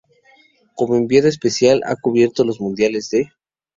[0.73, 3.29] Como enviado especial ha cubierto los mundiales de